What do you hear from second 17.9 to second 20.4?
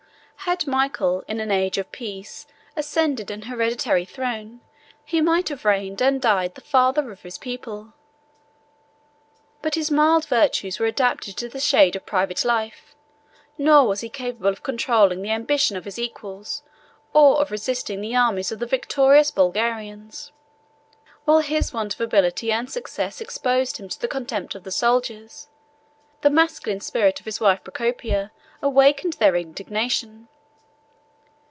the arms of the victorious Bulgarians.